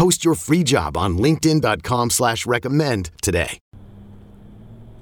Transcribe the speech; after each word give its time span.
Post 0.00 0.24
your 0.24 0.34
free 0.34 0.64
job 0.64 0.96
on 0.96 1.18
LinkedIn.com 1.18 2.08
slash 2.08 2.46
recommend 2.46 3.10
today. 3.20 3.58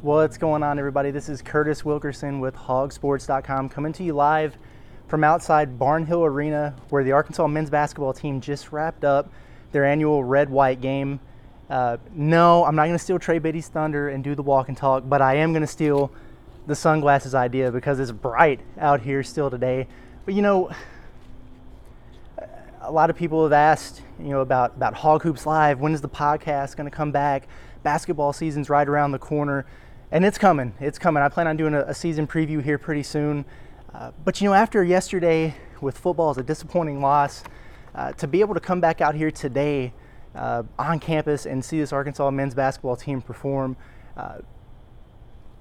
What's 0.02 0.36
going 0.38 0.64
on, 0.64 0.76
everybody? 0.76 1.12
This 1.12 1.28
is 1.28 1.40
Curtis 1.40 1.84
Wilkerson 1.84 2.40
with 2.40 2.56
hogsports.com 2.56 3.68
coming 3.68 3.92
to 3.92 4.02
you 4.02 4.12
live 4.14 4.58
from 5.06 5.22
outside 5.22 5.78
Barnhill 5.78 6.26
Arena, 6.26 6.74
where 6.88 7.04
the 7.04 7.12
Arkansas 7.12 7.46
men's 7.46 7.70
basketball 7.70 8.12
team 8.12 8.40
just 8.40 8.72
wrapped 8.72 9.04
up 9.04 9.30
their 9.70 9.84
annual 9.84 10.24
red 10.24 10.50
white 10.50 10.80
game. 10.80 11.20
Uh, 11.70 11.98
no, 12.10 12.64
I'm 12.64 12.74
not 12.74 12.86
going 12.86 12.98
to 12.98 13.04
steal 13.04 13.20
Trey 13.20 13.38
Biddy's 13.38 13.68
thunder 13.68 14.08
and 14.08 14.24
do 14.24 14.34
the 14.34 14.42
walk 14.42 14.66
and 14.66 14.76
talk, 14.76 15.04
but 15.06 15.22
I 15.22 15.36
am 15.36 15.52
going 15.52 15.60
to 15.60 15.68
steal 15.68 16.10
the 16.66 16.74
sunglasses 16.74 17.36
idea 17.36 17.70
because 17.70 18.00
it's 18.00 18.10
bright 18.10 18.58
out 18.76 19.02
here 19.02 19.22
still 19.22 19.48
today. 19.48 19.86
But 20.24 20.34
you 20.34 20.42
know, 20.42 20.72
a 22.88 22.90
lot 22.90 23.10
of 23.10 23.16
people 23.16 23.42
have 23.42 23.52
asked, 23.52 24.00
you 24.18 24.30
know, 24.30 24.40
about 24.40 24.74
about 24.74 24.94
Hog 24.94 25.22
Hoops 25.22 25.44
Live. 25.44 25.78
When 25.78 25.92
is 25.92 26.00
the 26.00 26.08
podcast 26.08 26.74
going 26.74 26.90
to 26.90 26.96
come 26.96 27.12
back? 27.12 27.46
Basketball 27.82 28.32
season's 28.32 28.70
right 28.70 28.88
around 28.88 29.12
the 29.12 29.18
corner, 29.18 29.66
and 30.10 30.24
it's 30.24 30.38
coming. 30.38 30.72
It's 30.80 30.98
coming. 30.98 31.22
I 31.22 31.28
plan 31.28 31.46
on 31.46 31.58
doing 31.58 31.74
a, 31.74 31.80
a 31.82 31.94
season 31.94 32.26
preview 32.26 32.62
here 32.62 32.78
pretty 32.78 33.02
soon. 33.02 33.44
Uh, 33.92 34.12
but 34.24 34.40
you 34.40 34.48
know, 34.48 34.54
after 34.54 34.82
yesterday 34.82 35.54
with 35.82 35.98
football 35.98 36.30
as 36.30 36.38
a 36.38 36.42
disappointing 36.42 37.02
loss, 37.02 37.44
uh, 37.94 38.12
to 38.12 38.26
be 38.26 38.40
able 38.40 38.54
to 38.54 38.60
come 38.60 38.80
back 38.80 39.02
out 39.02 39.14
here 39.14 39.30
today 39.30 39.92
uh, 40.34 40.62
on 40.78 40.98
campus 40.98 41.44
and 41.44 41.62
see 41.62 41.78
this 41.78 41.92
Arkansas 41.92 42.30
men's 42.30 42.54
basketball 42.54 42.96
team 42.96 43.20
perform, 43.20 43.76
uh, 44.16 44.38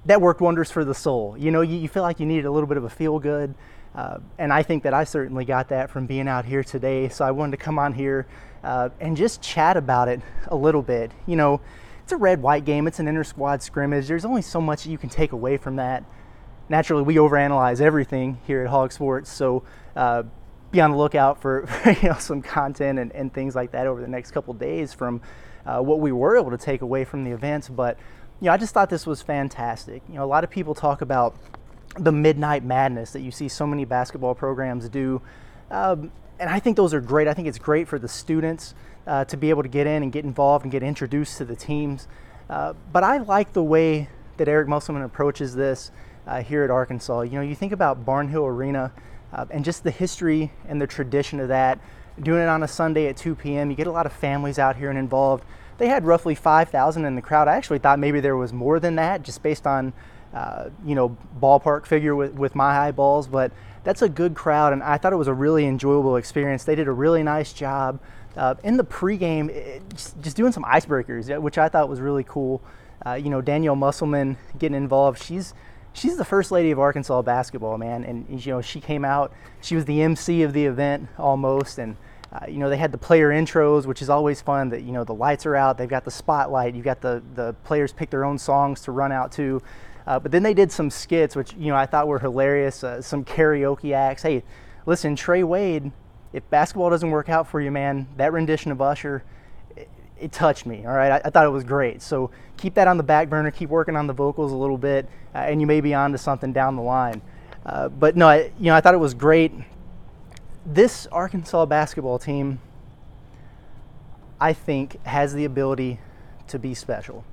that 0.05 0.21
worked 0.21 0.39
wonders 0.39 0.71
for 0.71 0.85
the 0.85 0.95
soul. 0.95 1.35
You 1.37 1.51
know, 1.51 1.59
you, 1.59 1.77
you 1.77 1.89
feel 1.89 2.03
like 2.03 2.21
you 2.21 2.25
needed 2.25 2.45
a 2.45 2.51
little 2.51 2.67
bit 2.67 2.77
of 2.77 2.85
a 2.85 2.89
feel 2.89 3.19
good. 3.19 3.53
Uh, 3.97 4.19
and 4.37 4.53
I 4.53 4.61
think 4.61 4.83
that 4.83 4.93
I 4.93 5.03
certainly 5.05 5.43
got 5.43 5.69
that 5.69 5.89
from 5.89 6.05
being 6.05 6.27
out 6.27 6.45
here 6.45 6.63
today. 6.63 7.09
So 7.09 7.25
I 7.25 7.31
wanted 7.31 7.57
to 7.57 7.57
come 7.57 7.79
on 7.79 7.93
here 7.93 8.27
uh, 8.63 8.89
and 8.99 9.17
just 9.17 9.41
chat 9.41 9.75
about 9.75 10.07
it 10.07 10.21
a 10.49 10.55
little 10.55 10.83
bit. 10.83 11.11
You 11.25 11.35
know, 11.35 11.61
it's 12.03 12.11
a 12.11 12.17
red 12.17 12.39
white 12.39 12.63
game, 12.63 12.85
it's 12.85 12.99
an 12.99 13.07
inter 13.07 13.23
squad 13.23 13.63
scrimmage. 13.63 14.07
There's 14.07 14.23
only 14.23 14.43
so 14.43 14.61
much 14.61 14.85
you 14.85 14.99
can 14.99 15.09
take 15.09 15.31
away 15.31 15.57
from 15.57 15.77
that. 15.77 16.03
Naturally, 16.69 17.01
we 17.01 17.15
overanalyze 17.15 17.81
everything 17.81 18.37
here 18.45 18.61
at 18.61 18.67
Hog 18.67 18.91
Sports. 18.91 19.31
So 19.31 19.63
uh, 19.95 20.23
be 20.69 20.79
on 20.79 20.91
the 20.91 20.97
lookout 20.97 21.41
for 21.41 21.67
you 22.03 22.09
know, 22.09 22.17
some 22.19 22.43
content 22.43 22.99
and, 22.99 23.11
and, 23.13 23.33
things 23.33 23.55
like 23.55 23.71
that 23.71 23.87
over 23.87 23.99
the 23.99 24.07
next 24.07 24.29
couple 24.29 24.53
days 24.53 24.93
from 24.93 25.21
uh, 25.65 25.79
what 25.79 25.99
we 25.99 26.11
were 26.11 26.37
able 26.37 26.51
to 26.51 26.57
take 26.57 26.81
away 26.81 27.03
from 27.03 27.23
the 27.23 27.31
events. 27.31 27.67
But 27.67 27.97
you 28.41 28.45
know, 28.45 28.51
I 28.51 28.57
just 28.57 28.75
thought 28.75 28.91
this 28.91 29.07
was 29.07 29.23
fantastic. 29.23 30.03
You 30.07 30.15
know, 30.15 30.23
a 30.23 30.27
lot 30.27 30.43
of 30.43 30.51
people 30.51 30.75
talk 30.75 31.01
about 31.01 31.35
the 31.99 32.11
midnight 32.11 32.63
madness 32.63 33.11
that 33.11 33.21
you 33.21 33.31
see 33.31 33.47
so 33.47 33.65
many 33.65 33.85
basketball 33.85 34.35
programs 34.35 34.89
do. 34.89 35.21
Um, 35.71 36.11
and 36.39 36.49
I 36.49 36.59
think 36.59 36.77
those 36.77 36.93
are 36.93 37.01
great. 37.01 37.27
I 37.27 37.33
think 37.33 37.47
it's 37.47 37.59
great 37.59 37.87
for 37.87 37.97
the 37.97 38.07
students 38.07 38.75
uh, 39.07 39.25
to 39.25 39.37
be 39.37 39.49
able 39.49 39.63
to 39.63 39.69
get 39.69 39.87
in 39.87 40.03
and 40.03 40.11
get 40.11 40.23
involved 40.23 40.65
and 40.65 40.71
get 40.71 40.83
introduced 40.83 41.37
to 41.37 41.45
the 41.45 41.55
teams. 41.55 42.07
Uh, 42.49 42.73
but 42.93 43.03
I 43.03 43.17
like 43.17 43.53
the 43.53 43.63
way 43.63 44.09
that 44.37 44.47
Eric 44.47 44.67
Musselman 44.67 45.01
approaches 45.01 45.55
this 45.55 45.91
uh, 46.27 46.41
here 46.41 46.63
at 46.63 46.69
Arkansas. 46.69 47.21
You 47.21 47.31
know, 47.31 47.41
you 47.41 47.55
think 47.55 47.71
about 47.71 48.05
Barnhill 48.05 48.47
Arena 48.47 48.91
uh, 49.33 49.45
and 49.49 49.65
just 49.65 49.83
the 49.83 49.91
history 49.91 50.51
and 50.67 50.81
the 50.81 50.87
tradition 50.87 51.39
of 51.39 51.47
that. 51.47 51.79
Doing 52.21 52.41
it 52.41 52.47
on 52.47 52.63
a 52.63 52.67
Sunday 52.67 53.07
at 53.07 53.17
2 53.17 53.35
p.m., 53.35 53.69
you 53.69 53.75
get 53.75 53.87
a 53.87 53.91
lot 53.91 54.05
of 54.05 54.13
families 54.13 54.57
out 54.57 54.75
here 54.75 54.89
and 54.89 54.97
involved. 54.97 55.43
They 55.77 55.87
had 55.87 56.05
roughly 56.05 56.33
5,000 56.33 57.05
in 57.05 57.15
the 57.15 57.21
crowd. 57.21 57.47
I 57.47 57.55
actually 57.55 57.79
thought 57.79 57.99
maybe 57.99 58.19
there 58.19 58.35
was 58.35 58.51
more 58.51 58.79
than 58.79 58.95
that, 58.95 59.21
just 59.21 59.43
based 59.43 59.67
on 59.67 59.93
uh, 60.33 60.69
you 60.85 60.95
know 60.95 61.15
ballpark 61.41 61.85
figure 61.85 62.15
with, 62.15 62.33
with 62.33 62.55
my 62.55 62.87
eyeballs. 62.87 63.27
But 63.27 63.51
that's 63.83 64.01
a 64.01 64.09
good 64.09 64.35
crowd, 64.35 64.73
and 64.73 64.83
I 64.83 64.97
thought 64.97 65.13
it 65.13 65.17
was 65.17 65.27
a 65.27 65.33
really 65.33 65.65
enjoyable 65.65 66.17
experience. 66.17 66.63
They 66.63 66.75
did 66.75 66.87
a 66.87 66.91
really 66.91 67.23
nice 67.23 67.53
job 67.53 67.99
uh, 68.37 68.55
in 68.63 68.77
the 68.77 68.83
pregame, 68.83 69.49
it, 69.49 69.81
just, 69.89 70.21
just, 70.21 70.37
doing 70.37 70.51
some 70.51 70.63
icebreakers, 70.63 71.41
which 71.41 71.57
I 71.57 71.69
thought 71.69 71.89
was 71.89 71.99
really 71.99 72.23
cool. 72.23 72.61
Uh, 73.05 73.13
you 73.13 73.29
know, 73.29 73.41
Danielle 73.41 73.75
Musselman 73.75 74.37
getting 74.59 74.77
involved. 74.77 75.21
She's 75.21 75.53
she's 75.93 76.17
the 76.17 76.25
first 76.25 76.51
lady 76.51 76.71
of 76.71 76.79
Arkansas 76.79 77.21
basketball, 77.23 77.77
man. 77.77 78.03
And 78.03 78.45
you 78.45 78.53
know, 78.53 78.61
she 78.61 78.79
came 78.79 79.03
out. 79.03 79.33
She 79.61 79.75
was 79.75 79.85
the 79.85 80.01
MC 80.01 80.43
of 80.43 80.53
the 80.53 80.65
event 80.65 81.07
almost, 81.17 81.79
and 81.79 81.97
uh, 82.31 82.45
you 82.47 82.57
know, 82.57 82.69
they 82.69 82.77
had 82.77 82.91
the 82.91 82.97
player 82.97 83.29
intros, 83.29 83.85
which 83.85 84.01
is 84.01 84.09
always 84.09 84.39
fun. 84.41 84.69
That 84.69 84.83
you 84.83 84.91
know, 84.91 85.03
the 85.03 85.15
lights 85.15 85.45
are 85.45 85.55
out. 85.55 85.77
They've 85.77 85.89
got 85.89 86.05
the 86.05 86.11
spotlight. 86.11 86.75
You've 86.75 86.85
got 86.85 87.01
the 87.01 87.23
the 87.33 87.53
players 87.63 87.91
pick 87.91 88.11
their 88.11 88.23
own 88.23 88.37
songs 88.37 88.81
to 88.81 88.91
run 88.91 89.11
out 89.11 89.31
to. 89.33 89.61
Uh, 90.07 90.17
but 90.17 90.31
then 90.31 90.41
they 90.41 90.55
did 90.55 90.71
some 90.71 90.89
skits, 90.89 91.35
which 91.35 91.53
you 91.53 91.67
know 91.67 91.75
I 91.75 91.85
thought 91.85 92.07
were 92.07 92.17
hilarious. 92.17 92.83
Uh, 92.83 93.01
some 93.01 93.23
karaoke 93.23 93.93
acts. 93.93 94.23
Hey, 94.23 94.43
listen, 94.87 95.15
Trey 95.15 95.43
Wade. 95.43 95.91
If 96.33 96.49
basketball 96.49 96.89
doesn't 96.89 97.11
work 97.11 97.29
out 97.29 97.47
for 97.47 97.61
you, 97.61 97.69
man, 97.69 98.07
that 98.17 98.33
rendition 98.33 98.71
of 98.71 98.81
Usher, 98.81 99.23
it, 99.75 99.89
it 100.19 100.31
touched 100.31 100.65
me. 100.65 100.85
All 100.85 100.93
right, 100.93 101.11
I, 101.11 101.21
I, 101.25 101.29
thought 101.29 101.45
it 101.45 101.49
was 101.49 101.63
great. 101.63 102.01
So 102.01 102.31
keep 102.57 102.73
that 102.75 102.87
on 102.87 102.97
the 102.97 103.03
back 103.03 103.29
burner. 103.29 103.51
Keep 103.51 103.69
working 103.69 103.95
on 103.95 104.07
the 104.07 104.13
vocals 104.13 104.51
a 104.51 104.55
little 104.55 104.77
bit, 104.77 105.07
uh, 105.35 105.39
and 105.39 105.61
you 105.61 105.67
may 105.67 105.81
be 105.81 105.93
on 105.93 106.11
to 106.13 106.17
something 106.17 106.51
down 106.53 106.75
the 106.75 106.81
line. 106.81 107.21
Uh, 107.65 107.89
but 107.89 108.15
no, 108.15 108.27
I, 108.27 108.51
you 108.59 108.65
know 108.65 108.75
I 108.75 108.81
thought 108.81 108.93
it 108.93 108.99
was 108.99 109.13
great 109.13 109.53
this 110.67 111.07
Arkansas 111.07 111.65
basketball 111.65 112.19
team, 112.19 112.59
I 114.39 114.53
think, 114.53 115.03
has 115.05 115.33
the 115.33 115.45
ability 115.45 115.99
to 116.47 116.59
be 116.59 116.73
special. 116.73 117.23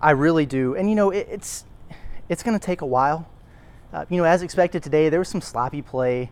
I 0.00 0.12
really 0.12 0.46
do. 0.46 0.74
And 0.74 0.88
you 0.88 0.96
know, 0.96 1.10
it, 1.10 1.28
it's 1.30 1.64
it's 2.28 2.42
going 2.42 2.58
to 2.58 2.64
take 2.64 2.80
a 2.80 2.86
while. 2.86 3.28
Uh, 3.92 4.04
you 4.08 4.16
know, 4.18 4.24
as 4.24 4.42
expected 4.42 4.82
today, 4.82 5.08
there 5.08 5.18
was 5.18 5.28
some 5.28 5.40
sloppy 5.40 5.82
play. 5.82 6.30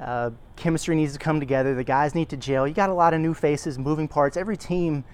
Uh, 0.00 0.30
chemistry 0.56 0.94
needs 0.94 1.12
to 1.12 1.18
come 1.18 1.40
together. 1.40 1.74
The 1.74 1.84
guys 1.84 2.14
need 2.14 2.28
to 2.30 2.36
gel. 2.36 2.66
You 2.66 2.74
got 2.74 2.90
a 2.90 2.94
lot 2.94 3.14
of 3.14 3.20
new 3.20 3.32
faces, 3.32 3.78
moving 3.78 4.08
parts. 4.08 4.36
Every 4.36 4.56
team 4.56 5.04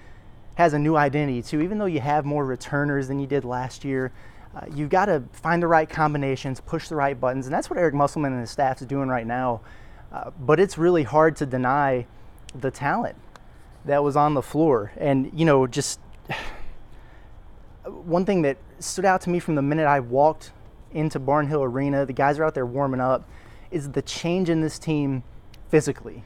has 0.55 0.73
a 0.73 0.79
new 0.79 0.95
identity 0.95 1.41
too. 1.41 1.61
Even 1.61 1.77
though 1.77 1.85
you 1.85 1.99
have 1.99 2.25
more 2.25 2.45
returners 2.45 3.07
than 3.07 3.19
you 3.19 3.27
did 3.27 3.45
last 3.45 3.85
year, 3.85 4.11
uh, 4.55 4.65
you've 4.73 4.89
got 4.89 5.05
to 5.05 5.23
find 5.31 5.63
the 5.63 5.67
right 5.67 5.89
combinations, 5.89 6.59
push 6.59 6.89
the 6.89 6.95
right 6.95 7.19
buttons, 7.19 7.47
and 7.47 7.53
that's 7.53 7.69
what 7.69 7.79
Eric 7.79 7.93
Musselman 7.93 8.33
and 8.33 8.41
his 8.41 8.51
staff 8.51 8.81
is 8.81 8.87
doing 8.87 9.07
right 9.07 9.25
now. 9.25 9.61
Uh, 10.11 10.29
but 10.39 10.59
it's 10.59 10.77
really 10.77 11.03
hard 11.03 11.35
to 11.37 11.45
deny 11.45 12.05
the 12.53 12.69
talent 12.69 13.15
that 13.85 14.03
was 14.03 14.15
on 14.15 14.33
the 14.33 14.43
floor. 14.43 14.91
And, 14.97 15.31
you 15.33 15.45
know, 15.45 15.65
just 15.65 15.99
one 17.85 18.25
thing 18.25 18.41
that 18.43 18.57
stood 18.79 19.05
out 19.05 19.21
to 19.21 19.29
me 19.29 19.39
from 19.39 19.55
the 19.55 19.61
minute 19.61 19.85
I 19.85 19.99
walked 19.99 20.51
into 20.91 21.19
Barnhill 21.19 21.63
Arena, 21.63 22.05
the 22.05 22.13
guys 22.13 22.39
are 22.39 22.43
out 22.43 22.53
there 22.53 22.65
warming 22.65 23.01
up, 23.01 23.27
is 23.71 23.91
the 23.91 24.01
change 24.01 24.49
in 24.49 24.61
this 24.61 24.77
team 24.79 25.23
physically. 25.69 26.23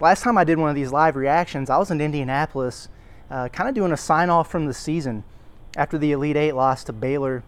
Last 0.00 0.22
time 0.22 0.36
I 0.36 0.44
did 0.44 0.58
one 0.58 0.68
of 0.68 0.74
these 0.74 0.90
live 0.90 1.16
reactions, 1.16 1.70
I 1.70 1.78
was 1.78 1.90
in 1.90 2.00
Indianapolis, 2.00 2.88
uh, 3.30 3.48
kind 3.48 3.68
of 3.68 3.74
doing 3.74 3.92
a 3.92 3.96
sign 3.96 4.30
off 4.30 4.50
from 4.50 4.66
the 4.66 4.74
season 4.74 5.24
after 5.76 5.96
the 5.96 6.12
Elite 6.12 6.36
Eight 6.36 6.52
lost 6.52 6.86
to 6.86 6.92
Baylor. 6.92 7.44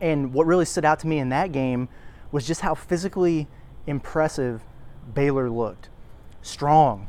And 0.00 0.32
what 0.32 0.46
really 0.46 0.64
stood 0.64 0.84
out 0.84 0.98
to 1.00 1.06
me 1.06 1.18
in 1.18 1.28
that 1.28 1.52
game 1.52 1.88
was 2.32 2.46
just 2.46 2.62
how 2.62 2.74
physically 2.74 3.46
impressive 3.86 4.62
Baylor 5.14 5.50
looked. 5.50 5.88
Strong, 6.42 7.08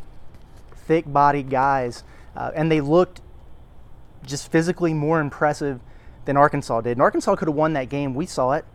thick 0.75 1.05
bodied 1.11 1.49
guys, 1.49 2.03
uh, 2.35 2.51
and 2.53 2.71
they 2.71 2.81
looked 2.81 3.21
just 4.27 4.51
physically 4.51 4.93
more 4.93 5.19
impressive 5.19 5.79
than 6.25 6.37
Arkansas 6.37 6.81
did. 6.81 6.91
And 6.91 7.01
Arkansas 7.01 7.35
could 7.35 7.47
have 7.47 7.55
won 7.55 7.73
that 7.73 7.89
game. 7.89 8.13
We 8.13 8.25
saw 8.25 8.51
it. 8.51 8.65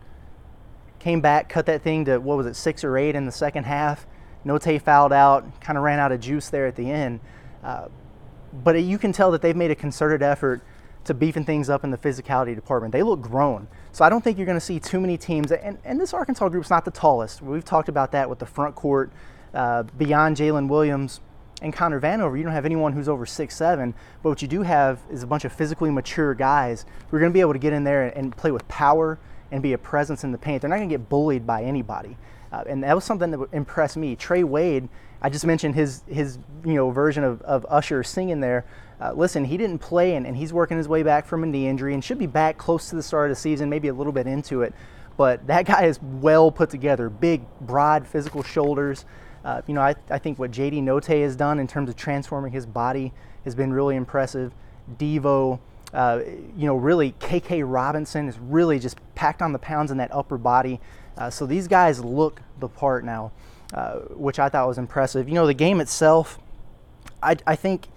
Came 0.99 1.21
back, 1.21 1.49
cut 1.49 1.65
that 1.67 1.81
thing 1.81 2.05
to, 2.05 2.17
what 2.17 2.37
was 2.37 2.47
it, 2.47 2.55
six 2.55 2.83
or 2.83 2.97
eight 2.97 3.15
in 3.15 3.25
the 3.25 3.31
second 3.31 3.65
half. 3.65 4.05
Notae 4.45 4.81
fouled 4.81 5.13
out, 5.13 5.61
kind 5.61 5.77
of 5.77 5.83
ran 5.83 5.99
out 5.99 6.11
of 6.11 6.19
juice 6.19 6.49
there 6.49 6.65
at 6.65 6.75
the 6.75 6.89
end. 6.89 7.19
Uh, 7.63 7.87
but 8.51 8.81
you 8.81 8.97
can 8.97 9.11
tell 9.11 9.31
that 9.31 9.41
they've 9.41 9.55
made 9.55 9.71
a 9.71 9.75
concerted 9.75 10.21
effort 10.21 10.61
to 11.05 11.13
beefing 11.13 11.43
things 11.43 11.69
up 11.69 11.83
in 11.83 11.91
the 11.91 11.97
physicality 11.97 12.55
department. 12.55 12.91
They 12.91 13.03
look 13.03 13.21
grown. 13.21 13.67
So 13.91 14.05
I 14.05 14.09
don't 14.09 14.23
think 14.23 14.37
you're 14.37 14.45
going 14.45 14.59
to 14.59 14.65
see 14.65 14.79
too 14.79 14.99
many 14.99 15.17
teams. 15.17 15.51
And, 15.51 15.77
and 15.83 15.99
this 15.99 16.13
Arkansas 16.13 16.49
group's 16.49 16.69
not 16.69 16.85
the 16.85 16.91
tallest. 16.91 17.41
We've 17.41 17.65
talked 17.65 17.89
about 17.89 18.11
that 18.13 18.29
with 18.29 18.39
the 18.39 18.45
front 18.45 18.75
court 18.75 19.11
uh, 19.53 19.83
beyond 19.83 20.37
Jaylin 20.37 20.67
Williams 20.67 21.19
and 21.61 21.73
Connor 21.73 21.99
Vanover. 21.99 22.37
You 22.37 22.43
don't 22.43 22.53
have 22.53 22.65
anyone 22.65 22.93
who's 22.93 23.07
over 23.07 23.25
six 23.25 23.55
seven, 23.55 23.93
but 24.21 24.29
what 24.29 24.41
you 24.41 24.47
do 24.47 24.61
have 24.61 24.99
is 25.11 25.23
a 25.23 25.27
bunch 25.27 25.45
of 25.45 25.53
physically 25.53 25.89
mature 25.89 26.33
guys 26.33 26.85
who 27.09 27.17
are 27.17 27.19
going 27.19 27.31
to 27.31 27.33
be 27.33 27.41
able 27.41 27.53
to 27.53 27.59
get 27.59 27.73
in 27.73 27.83
there 27.83 28.07
and 28.17 28.35
play 28.35 28.51
with 28.51 28.67
power 28.67 29.19
and 29.51 29.61
be 29.61 29.73
a 29.73 29.77
presence 29.77 30.23
in 30.23 30.31
the 30.31 30.37
paint. 30.37 30.61
They're 30.61 30.69
not 30.69 30.77
going 30.77 30.89
to 30.89 30.93
get 30.93 31.09
bullied 31.09 31.45
by 31.45 31.63
anybody. 31.63 32.17
Uh, 32.51 32.63
and 32.67 32.83
that 32.83 32.93
was 32.93 33.03
something 33.03 33.31
that 33.31 33.47
impressed 33.51 33.97
me. 33.97 34.15
Trey 34.15 34.43
Wade, 34.43 34.87
I 35.21 35.29
just 35.29 35.45
mentioned 35.45 35.75
his 35.75 36.03
his 36.07 36.37
you 36.65 36.73
know 36.73 36.91
version 36.91 37.23
of, 37.23 37.41
of 37.41 37.65
Usher 37.69 38.03
singing 38.03 38.39
there. 38.39 38.65
Uh, 39.01 39.11
listen, 39.13 39.45
he 39.45 39.57
didn't 39.57 39.79
play 39.79 40.15
and, 40.15 40.25
and 40.25 40.37
he's 40.37 40.53
working 40.53 40.77
his 40.77 40.87
way 40.87 41.03
back 41.03 41.25
from 41.25 41.43
a 41.43 41.47
knee 41.47 41.67
injury 41.67 41.93
and 41.93 42.03
should 42.03 42.19
be 42.19 42.27
back 42.27 42.57
close 42.57 42.89
to 42.89 42.95
the 42.95 43.03
start 43.03 43.29
of 43.29 43.35
the 43.35 43.41
season, 43.41 43.69
maybe 43.69 43.87
a 43.87 43.93
little 43.93 44.13
bit 44.13 44.27
into 44.27 44.61
it. 44.61 44.73
But 45.17 45.45
that 45.47 45.65
guy 45.65 45.85
is 45.85 46.01
well 46.01 46.51
put 46.51 46.69
together, 46.69 47.09
big, 47.09 47.41
broad, 47.61 48.07
physical 48.07 48.43
shoulders. 48.43 49.05
Uh, 49.43 49.61
you 49.67 49.73
know, 49.73 49.81
I, 49.81 49.95
I 50.09 50.19
think 50.19 50.39
what 50.39 50.51
JD 50.51 50.81
Notae 50.83 51.21
has 51.21 51.35
done 51.35 51.59
in 51.59 51.67
terms 51.67 51.89
of 51.89 51.95
transforming 51.95 52.51
his 52.51 52.65
body 52.65 53.11
has 53.43 53.55
been 53.55 53.73
really 53.73 53.95
impressive. 53.95 54.53
Devo, 54.97 55.59
uh, 55.93 56.21
you 56.57 56.65
know, 56.65 56.75
really 56.75 57.13
KK 57.19 57.63
Robinson 57.65 58.27
is 58.27 58.39
really 58.39 58.79
just 58.79 58.97
packed 59.15 59.41
on 59.41 59.51
the 59.51 59.59
pounds 59.59 59.91
in 59.91 59.97
that 59.97 60.13
upper 60.13 60.37
body. 60.37 60.79
Uh, 61.17 61.29
so 61.29 61.45
these 61.45 61.67
guys 61.67 62.03
look 62.03 62.41
the 62.59 62.69
part 62.69 63.03
now, 63.03 63.31
uh, 63.73 63.99
which 64.11 64.39
I 64.39 64.49
thought 64.49 64.67
was 64.67 64.77
impressive. 64.77 65.27
You 65.27 65.35
know, 65.35 65.45
the 65.45 65.53
game 65.53 65.81
itself, 65.81 66.39
I, 67.21 67.35
I 67.45 67.55
think 67.55 67.87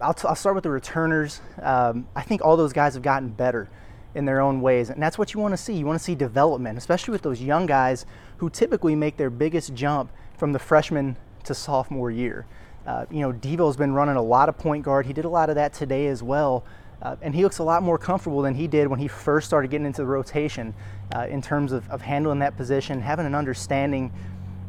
I'll, 0.00 0.14
t- 0.14 0.28
I'll 0.28 0.34
start 0.34 0.54
with 0.54 0.64
the 0.64 0.70
returners. 0.70 1.40
Um, 1.62 2.08
I 2.14 2.22
think 2.22 2.44
all 2.44 2.56
those 2.56 2.72
guys 2.72 2.94
have 2.94 3.02
gotten 3.02 3.28
better 3.28 3.68
in 4.16 4.24
their 4.24 4.40
own 4.40 4.60
ways, 4.60 4.90
and 4.90 5.02
that's 5.02 5.18
what 5.18 5.34
you 5.34 5.40
want 5.40 5.52
to 5.52 5.56
see. 5.56 5.74
You 5.74 5.86
want 5.86 5.98
to 5.98 6.04
see 6.04 6.14
development, 6.14 6.78
especially 6.78 7.12
with 7.12 7.22
those 7.22 7.40
young 7.40 7.66
guys 7.66 8.06
who 8.38 8.50
typically 8.50 8.94
make 8.94 9.16
their 9.16 9.30
biggest 9.30 9.74
jump 9.74 10.10
from 10.36 10.52
the 10.52 10.58
freshman 10.58 11.16
to 11.44 11.54
sophomore 11.54 12.10
year. 12.10 12.46
Uh, 12.86 13.04
you 13.10 13.20
know, 13.20 13.32
Devo's 13.32 13.76
been 13.76 13.92
running 13.92 14.16
a 14.16 14.22
lot 14.22 14.48
of 14.48 14.56
point 14.56 14.84
guard. 14.84 15.06
He 15.06 15.12
did 15.12 15.24
a 15.24 15.28
lot 15.28 15.50
of 15.50 15.56
that 15.56 15.72
today 15.72 16.06
as 16.06 16.22
well. 16.22 16.64
Uh, 17.02 17.16
and 17.20 17.34
he 17.34 17.42
looks 17.42 17.58
a 17.58 17.62
lot 17.62 17.82
more 17.82 17.98
comfortable 17.98 18.40
than 18.40 18.54
he 18.54 18.66
did 18.66 18.88
when 18.88 18.98
he 18.98 19.06
first 19.06 19.46
started 19.46 19.70
getting 19.70 19.86
into 19.86 20.00
the 20.00 20.06
rotation 20.06 20.74
uh, 21.14 21.26
in 21.28 21.42
terms 21.42 21.72
of, 21.72 21.88
of 21.90 22.00
handling 22.00 22.38
that 22.38 22.56
position, 22.56 23.00
having 23.00 23.26
an 23.26 23.34
understanding 23.34 24.10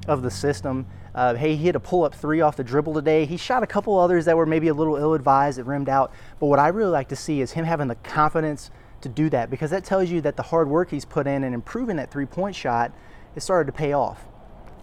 of 0.07 0.23
the 0.23 0.31
system. 0.31 0.85
Uh, 1.15 1.35
hey, 1.35 1.55
he 1.55 1.63
hit 1.63 1.75
a 1.75 1.79
pull 1.79 2.03
up 2.03 2.13
three 2.13 2.41
off 2.41 2.57
the 2.57 2.63
dribble 2.63 2.93
today. 2.93 3.25
He 3.25 3.37
shot 3.37 3.63
a 3.63 3.67
couple 3.67 3.97
others 3.97 4.25
that 4.25 4.35
were 4.35 4.45
maybe 4.45 4.67
a 4.67 4.73
little 4.73 4.97
ill 4.97 5.13
advised 5.13 5.57
that 5.57 5.63
rimmed 5.63 5.89
out. 5.89 6.11
But 6.39 6.47
what 6.47 6.59
I 6.59 6.67
really 6.67 6.91
like 6.91 7.07
to 7.09 7.15
see 7.15 7.39
is 7.39 7.51
him 7.51 7.65
having 7.65 7.87
the 7.87 7.95
confidence 7.95 8.71
to 9.07 9.13
do 9.13 9.29
that 9.29 9.49
because 9.49 9.71
that 9.71 9.83
tells 9.83 10.09
you 10.09 10.21
that 10.21 10.35
the 10.35 10.43
hard 10.43 10.69
work 10.69 10.91
he's 10.91 11.05
put 11.05 11.27
in 11.27 11.43
and 11.43 11.53
improving 11.53 11.95
that 11.97 12.11
three 12.11 12.25
point 12.25 12.55
shot 12.55 12.91
has 13.33 13.43
started 13.43 13.71
to 13.71 13.77
pay 13.77 13.93
off. 13.93 14.27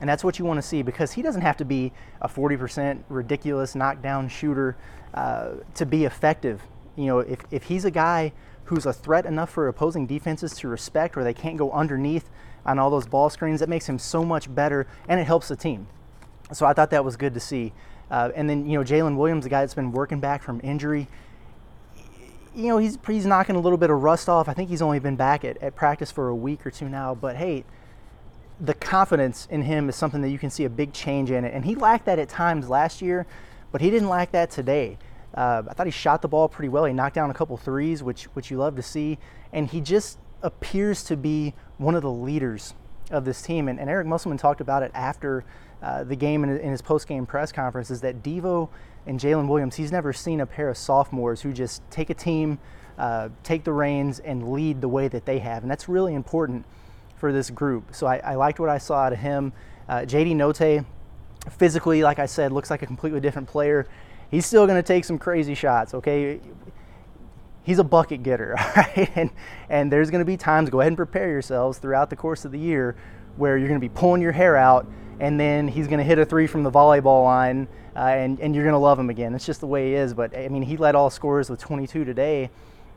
And 0.01 0.09
that's 0.09 0.25
what 0.25 0.39
you 0.39 0.45
want 0.45 0.59
to 0.59 0.63
see 0.63 0.83
because 0.83 1.13
he 1.13 1.23
doesn't 1.23 1.43
have 1.43 1.57
to 1.59 1.65
be 1.65 1.93
a 2.21 2.29
40% 2.29 3.05
ridiculous 3.09 3.75
knockdown 3.75 4.29
shooter 4.29 4.77
uh, 5.15 5.53
to 5.75 5.87
be 5.87 6.05
effective. 6.05 6.63
You 6.97 7.07
know, 7.07 7.19
if, 7.21 7.41
if 7.51 7.65
he's 7.65 7.85
a 7.85 7.91
guy 7.91 8.33
who's 8.65 8.87
a 8.87 8.93
threat 8.93 9.27
enough 9.27 9.51
for 9.51 9.69
opposing 9.69 10.07
defenses 10.07 10.57
to 10.57 10.69
respect 10.69 11.17
where 11.17 11.25
they 11.25 11.35
can't 11.35 11.57
go 11.57 11.71
underneath 11.71 12.29
on 12.67 12.79
all 12.79 12.91
those 12.91 13.07
ball 13.07 13.31
screens, 13.31 13.61
that 13.61 13.69
makes 13.69 13.89
him 13.89 13.99
so 13.99 14.25
much 14.25 14.53
better 14.53 14.87
and 15.09 15.21
it 15.21 15.25
helps 15.25 15.49
the 15.49 15.57
team. 15.57 15.87
So 16.53 16.67
I 16.67 16.73
thought 16.73 16.91
that 16.91 17.05
was 17.05 17.17
good 17.17 17.35
to 17.35 17.41
see. 17.41 17.73
Uh, 18.11 18.31
and 18.35 18.49
then, 18.49 18.69
you 18.69 18.79
know, 18.79 18.85
Jaylin 18.85 19.17
Williams, 19.17 19.45
the 19.45 19.51
guy 19.51 19.61
that's 19.61 19.75
been 19.75 19.93
working 19.93 20.21
back 20.21 20.43
from 20.43 20.61
injury, 20.63 21.09
you 22.55 22.69
know, 22.69 22.79
he's, 22.79 22.99
he's 23.07 23.27
knocking 23.27 23.57
a 23.57 23.61
little 23.61 23.79
bit 23.79 23.91
of 23.91 24.03
rust 24.03 24.29
off. 24.29 24.49
I 24.49 24.55
think 24.55 24.71
he's 24.71 24.83
only 24.83 24.99
been 24.99 25.17
back 25.17 25.45
at, 25.45 25.57
at 25.59 25.75
practice 25.75 26.11
for 26.11 26.29
a 26.29 26.35
week 26.35 26.65
or 26.65 26.71
two 26.71 26.89
now. 26.89 27.15
But 27.15 27.37
hey, 27.37 27.65
the 28.61 28.75
confidence 28.75 29.49
in 29.51 29.63
him 29.63 29.89
is 29.89 29.97
something 29.97 30.21
that 30.23 30.31
you 30.31 30.39
can 30.39 30.51
see 30.51 30.65
a 30.65 30.71
big 30.71 30.93
change 30.93 31.31
in 31.31 31.45
it. 31.45 31.53
And 31.53 31.65
he 31.65 31.75
lacked 31.75 32.07
that 32.07 32.19
at 32.19 32.29
times 32.29 32.69
last 32.69 33.03
year, 33.03 33.27
but 33.73 33.81
he 33.81 33.91
didn't 33.91 34.09
lack 34.09 34.33
that 34.33 34.51
today. 34.51 34.99
Uh, 35.35 35.63
I 35.69 35.75
thought 35.75 35.87
he 35.87 35.93
shot 35.93 36.23
the 36.23 36.29
ball 36.29 36.49
pretty 36.49 36.69
well. 36.69 36.85
He 36.85 36.93
knocked 36.93 37.17
down 37.17 37.29
a 37.31 37.35
couple 37.35 37.57
threes, 37.57 38.05
which 38.05 38.25
which 38.35 38.51
you 38.51 38.57
love 38.57 38.77
to 38.77 38.83
see, 38.83 39.19
and 39.53 39.69
he 39.69 39.81
just 39.81 40.19
appears 40.43 41.03
to 41.05 41.17
be 41.17 41.55
one 41.79 41.97
of 41.97 42.03
the 42.03 42.11
leaders 42.11 42.75
of 43.11 43.25
this 43.25 43.43
team. 43.43 43.67
And, 43.67 43.81
and 43.81 43.91
Eric 43.91 44.07
Musselman 44.07 44.39
talked 44.39 44.61
about 44.61 44.85
it 44.85 44.93
after 44.95 45.45
uh, 45.83 46.05
the 46.05 46.15
game 46.15 46.45
in, 46.45 46.51
in 46.51 46.71
his 46.71 46.81
post-game 46.81 47.27
press 47.27 47.51
conference 47.51 47.91
is 47.91 48.01
that 48.03 48.23
Devo 48.23 48.69
and 49.07 49.21
Jaylin 49.21 49.49
Williams, 49.49 49.77
he's 49.77 49.93
never 49.93 50.13
seen 50.13 50.41
a 50.41 50.47
pair 50.47 50.69
of 50.69 50.77
sophomores 50.77 51.43
who 51.43 51.53
just 51.53 51.83
take 51.91 52.11
a 52.11 52.15
team, 52.15 52.59
uh, 52.99 53.29
take 53.43 53.65
the 53.65 53.73
reins, 53.73 54.19
and 54.19 54.53
lead 54.53 54.81
the 54.81 54.89
way 54.89 55.09
that 55.09 55.27
they 55.27 55.39
have, 55.39 55.63
and 55.63 55.71
that's 55.71 55.89
really 55.89 56.15
important 56.15 56.65
for 57.17 57.33
this 57.33 57.51
group. 57.51 57.95
So 57.95 58.07
I, 58.07 58.17
I 58.19 58.35
liked 58.35 58.61
what 58.61 58.69
I 58.69 58.79
saw 58.79 58.97
out 58.97 59.13
of 59.13 59.19
him. 59.19 59.53
Uh, 59.89 60.01
JD 60.01 60.35
Notae, 60.35 60.85
physically, 61.51 62.03
like 62.03 62.19
I 62.19 62.27
said, 62.27 62.53
looks 62.53 62.71
like 62.71 62.83
a 62.83 62.87
completely 62.87 63.21
different 63.21 63.49
player. 63.49 63.87
He's 64.31 64.47
still 64.47 64.67
going 64.67 64.83
to 64.83 64.87
take 64.87 65.05
some 65.05 65.19
crazy 65.19 65.55
shots. 65.55 65.95
Okay, 65.95 66.41
he's 67.63 67.79
a 67.79 67.85
bucket 67.85 68.23
getter, 68.23 68.57
all 68.59 68.73
right? 68.77 69.11
And 69.15 69.31
and 69.69 69.93
there's 69.93 70.11
going 70.11 70.21
to 70.21 70.25
be 70.25 70.37
times. 70.37 70.71
Go 70.71 70.81
ahead 70.81 70.91
and 70.91 70.97
prepare 70.97 71.29
yourselves 71.29 71.79
throughout 71.79 72.11
the 72.11 72.17
course 72.17 72.45
of 72.45 72.53
the 72.53 72.59
year 72.59 72.97
where 73.37 73.59
you're 73.59 73.69
going 73.69 73.81
to 73.81 73.85
be 73.85 73.93
pulling 73.93 74.23
your 74.23 74.33
hair 74.33 74.57
out 74.57 74.87
and 75.21 75.39
then 75.39 75.69
he's 75.69 75.87
going 75.87 75.99
to 75.99 76.05
hit 76.05 76.19
a 76.19 76.25
three 76.25 76.47
from 76.47 76.63
the 76.63 76.71
volleyball 76.71 77.25
line, 77.25 77.69
uh, 77.97 78.01
and, 78.01 78.41
and 78.41 78.55
you're 78.55 78.65
going 78.65 78.75
to 78.75 78.79
love 78.79 78.99
him 78.99 79.11
again. 79.11 79.35
It's 79.35 79.47
just 79.47 79.61
the 79.61 79.67
way 79.67 79.89
he 79.89 79.95
is. 79.95 80.15
But 80.15 80.37
I 80.37 80.49
mean, 80.49 80.63
he 80.63 80.77
led 80.77 80.95
all 80.95 81.11
scorers 81.11 81.51
with 81.51 81.61
22 81.61 82.05
today, 82.05 82.51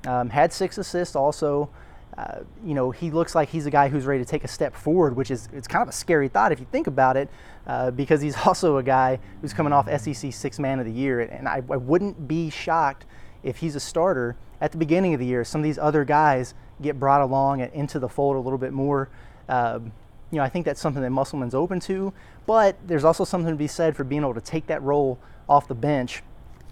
um, 0.06 0.30
had 0.30 0.52
six 0.52 0.78
assists 0.78 1.16
also. 1.16 1.70
Uh, 2.18 2.40
you 2.66 2.74
know, 2.74 2.90
he 2.90 3.12
looks 3.12 3.36
like 3.36 3.48
he's 3.50 3.68
a 3.68 3.70
guy 3.72 3.90
who's 3.90 4.06
ready 4.06 4.24
to 4.24 4.30
take 4.30 4.44
a 4.44 4.48
step 4.48 4.76
forward, 4.76 5.16
which 5.16 5.30
is 5.30 5.50
it's 5.54 5.68
kind 5.68 5.84
of 5.84 5.90
a 5.90 5.92
scary 5.92 6.28
thought 6.28 6.52
if 6.52 6.60
you 6.60 6.66
think 6.72 6.88
about 6.88 7.16
it, 7.16 7.30
uh, 7.68 7.92
because 7.92 8.22
he's 8.22 8.36
also 8.46 8.78
a 8.78 8.84
guy 8.84 9.20
who's 9.42 9.54
coming 9.54 9.72
off 9.72 9.88
SEC 10.02 10.34
Six 10.34 10.58
Man 10.58 10.80
of 10.80 10.86
the 10.86 10.92
Year, 10.92 11.20
and 11.22 11.48
I, 11.48 11.62
I 11.70 11.78
wouldn't 11.78 12.28
be 12.28 12.50
shocked 12.50 13.06
if 13.44 13.58
he's 13.58 13.76
a 13.76 13.80
starter 13.80 14.36
at 14.60 14.72
the 14.72 14.80
beginning 14.80 15.14
of 15.14 15.20
the 15.20 15.28
year. 15.28 15.44
Some 15.44 15.62
of 15.62 15.64
these 15.64 15.78
other 15.78 16.04
guys 16.04 16.56
get 16.82 17.00
brought 17.00 17.22
along 17.22 17.62
and 17.62 17.72
into 17.74 18.00
the 18.00 18.10
fold 18.10 18.36
a 18.36 18.40
little 18.40 18.58
bit 18.58 18.74
more. 18.74 19.10
Um, 19.48 19.92
you 20.32 20.38
know, 20.38 20.44
I 20.44 20.50
think 20.50 20.66
that's 20.66 20.82
something 20.82 21.02
that 21.02 21.10
Musselman's 21.10 21.56
open 21.56 21.80
to, 21.82 22.14
but 22.46 22.78
there's 22.86 23.04
also 23.04 23.24
something 23.24 23.52
to 23.52 23.58
be 23.58 23.68
said 23.68 23.96
for 23.96 24.04
being 24.04 24.22
able 24.22 24.34
to 24.34 24.42
take 24.42 24.68
that 24.68 24.82
role 24.82 25.20
off 25.48 25.68
the 25.68 25.76
bench 25.76 26.22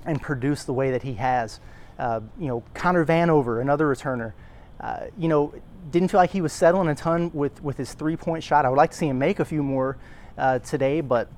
and 0.05 0.21
produce 0.21 0.63
the 0.63 0.73
way 0.73 0.91
that 0.91 1.03
he 1.03 1.13
has. 1.13 1.59
Uh, 1.97 2.21
you 2.37 2.47
know, 2.47 2.63
Connor 2.73 3.05
Vanover, 3.05 3.61
another 3.61 3.85
returner, 3.87 4.33
uh, 4.81 5.05
you 5.17 5.27
know, 5.27 5.53
didn't 5.91 6.09
feel 6.09 6.19
like 6.19 6.31
he 6.31 6.41
was 6.41 6.51
settling 6.51 6.89
a 6.89 6.95
ton 6.95 7.31
with, 7.33 7.63
with 7.63 7.77
his 7.77 7.93
three 7.93 8.17
point 8.17 8.43
shot. 8.43 8.65
I 8.65 8.69
would 8.69 8.77
like 8.77 8.91
to 8.91 8.97
see 8.97 9.07
him 9.07 9.17
make 9.19 9.39
a 9.39 9.45
few 9.45 9.63
more 9.63 9.97
uh, 10.37 10.59
today, 10.59 11.01
but 11.01 11.29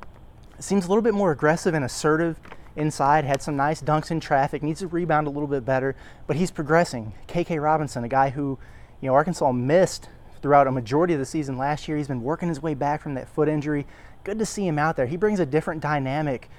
seems 0.59 0.85
a 0.85 0.87
little 0.87 1.03
bit 1.03 1.13
more 1.13 1.31
aggressive 1.31 1.73
and 1.73 1.85
assertive 1.85 2.39
inside. 2.75 3.25
Had 3.25 3.41
some 3.41 3.55
nice 3.55 3.81
dunks 3.81 4.09
in 4.09 4.19
traffic, 4.19 4.63
needs 4.63 4.79
to 4.79 4.87
rebound 4.87 5.27
a 5.27 5.29
little 5.29 5.47
bit 5.47 5.65
better, 5.65 5.95
but 6.25 6.35
he's 6.35 6.49
progressing. 6.49 7.13
KK 7.27 7.61
Robinson, 7.61 8.03
a 8.03 8.07
guy 8.07 8.29
who, 8.31 8.57
you 9.01 9.07
know, 9.07 9.13
Arkansas 9.13 9.51
missed 9.51 10.09
throughout 10.41 10.67
a 10.67 10.71
majority 10.71 11.13
of 11.13 11.19
the 11.19 11.25
season 11.25 11.57
last 11.57 11.87
year. 11.87 11.97
He's 11.97 12.07
been 12.07 12.23
working 12.23 12.49
his 12.49 12.61
way 12.61 12.73
back 12.73 13.01
from 13.01 13.13
that 13.15 13.27
foot 13.29 13.49
injury. 13.49 13.85
Good 14.23 14.39
to 14.39 14.45
see 14.45 14.67
him 14.67 14.79
out 14.79 14.95
there. 14.95 15.05
He 15.05 15.17
brings 15.17 15.39
a 15.39 15.45
different 15.45 15.81
dynamic 15.81 16.49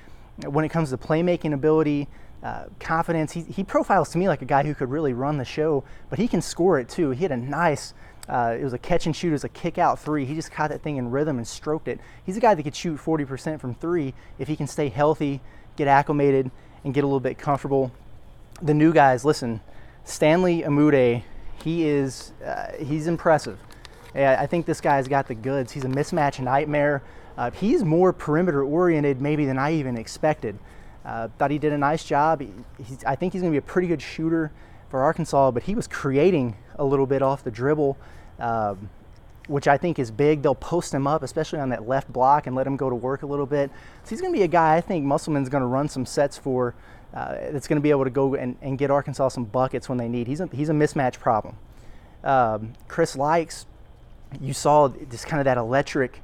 when 0.45 0.65
it 0.65 0.69
comes 0.69 0.91
to 0.91 0.97
playmaking 0.97 1.53
ability, 1.53 2.09
uh, 2.43 2.65
confidence. 2.79 3.33
He, 3.33 3.43
he 3.43 3.65
profiles 3.65 4.11
to 4.11 4.19
me 4.19 4.29
like 4.29 4.43
a 4.43 4.47
guy 4.47 4.63
who 4.63 4.75
could 4.75 4.91
really 4.91 5.13
run 5.13 5.39
the 5.39 5.45
show, 5.45 5.85
but 6.11 6.19
he 6.19 6.29
can 6.29 6.41
score 6.41 6.79
it 6.79 6.89
too. 6.89 7.11
He 7.11 7.23
had 7.23 7.33
a 7.33 7.37
nice, 7.37 7.95
uh, 8.29 8.57
it 8.59 8.63
was 8.63 8.73
a 8.73 8.79
catch 8.79 9.07
and 9.07 9.15
shoot, 9.15 9.29
it 9.29 9.33
was 9.33 9.45
a 9.45 9.49
kick 9.49 9.79
out 9.79 9.99
three. 9.99 10.25
He 10.25 10.35
just 10.35 10.53
caught 10.53 10.71
that 10.71 10.83
thing 10.83 10.97
in 10.97 11.11
rhythm 11.11 11.39
and 11.39 11.47
stroked 11.47 11.89
it. 11.89 12.01
He's 12.25 12.37
a 12.37 12.41
guy 12.41 12.55
that 12.55 12.63
could 12.63 12.77
shoot 12.77 12.99
40% 12.99 13.61
from 13.61 13.75
three 13.75 14.15
if 14.39 14.49
he 14.49 14.57
can 14.57 14.67
stay 14.67 14.89
healthy, 14.89 15.41
get 15.77 15.89
acclimated, 15.89 16.51
and 16.85 16.95
get 16.95 17.05
a 17.05 17.07
little 17.07 17.21
bit 17.21 17.39
comfortable. 17.39 17.91
The 18.63 18.75
new 18.75 18.93
guys, 18.93 19.25
listen, 19.25 19.61
Stanley 20.05 20.63
Umude, 20.63 21.23
he 21.63 21.87
is, 21.87 22.33
uh, 22.45 22.73
he's 22.79 23.07
impressive. 23.07 23.59
I 24.15 24.47
think 24.47 24.67
this 24.67 24.81
guy's 24.81 25.09
got 25.09 25.29
the 25.29 25.35
goods. 25.35 25.73
He's 25.73 25.85
a 25.85 25.89
mismatch 25.89 26.41
nightmare. 26.41 27.03
Uh, 27.37 27.51
he's 27.53 27.85
more 27.85 28.13
perimeter 28.13 28.65
oriented 28.65 29.21
maybe 29.21 29.45
than 29.45 29.59
I 29.59 29.73
even 29.75 29.97
expected. 29.97 30.59
Uh, 31.05 31.29
thought 31.39 31.51
he 31.51 31.59
did 31.59 31.73
a 31.73 31.79
nice 31.79 32.05
job. 32.05 32.41
He, 32.41 32.51
I 33.07 33.15
think 33.15 33.33
he's 33.33 33.43
going 33.43 33.53
to 33.53 33.55
be 33.55 33.65
a 33.65 33.71
pretty 33.71 33.89
good 33.89 34.03
shooter 34.03 34.51
for 34.91 35.03
Arkansas, 35.03 35.51
but 35.53 35.63
he 35.63 35.75
was 35.75 35.87
creating 35.87 36.57
a 36.77 36.85
little 36.85 37.07
bit 37.07 37.23
off 37.23 37.45
the 37.45 37.51
dribble, 37.51 37.97
um, 38.41 38.91
which 39.47 39.69
I 39.69 39.79
think 39.79 39.99
is 39.99 40.11
big. 40.11 40.43
They'll 40.43 40.55
post 40.55 40.93
him 40.93 41.07
up, 41.07 41.23
especially 41.23 41.61
on 41.61 41.69
that 41.69 41.87
left 41.87 42.13
block, 42.13 42.47
and 42.47 42.57
let 42.57 42.67
him 42.67 42.77
go 42.77 42.91
to 42.91 42.97
work 42.97 43.23
a 43.23 43.27
little 43.27 43.47
bit. 43.47 43.71
So 44.05 44.11
he's 44.11 44.21
going 44.21 44.33
to 44.33 44.39
be 44.39 44.43
a 44.43 44.49
guy 44.49 44.77
I 44.77 44.81
think 44.81 45.05
Musselman's 45.05 45.49
going 45.49 45.63
to 45.63 45.67
run 45.67 45.89
some 45.89 46.05
sets 46.05 46.37
for. 46.37 46.75
Uh, 47.15 47.53
that's 47.53 47.67
going 47.67 47.79
to 47.79 47.83
be 47.83 47.89
able 47.89 48.05
to 48.05 48.11
go 48.11 48.35
and, 48.35 48.55
and, 48.61 48.77
get 48.77 48.91
Arkansas 48.91 49.29
some 49.29 49.45
buckets 49.45 49.89
when 49.89 49.97
they 49.97 50.09
need. 50.09 50.27
He's 50.27 50.41
a, 50.41 50.47
he's 50.53 50.69
a 50.69 50.75
mismatch 50.75 51.19
problem. 51.19 51.57
Um, 52.23 52.75
Chris 52.87 53.17
Lykes, 53.17 53.65
you 54.41 54.53
saw 54.53 54.89
just 55.11 55.27
kind 55.27 55.41
of 55.41 55.45
that 55.45 55.59
electric 55.59 56.23